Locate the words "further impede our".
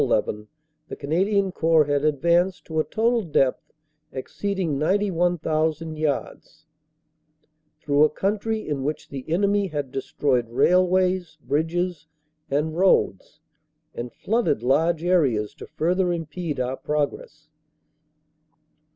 15.67-16.77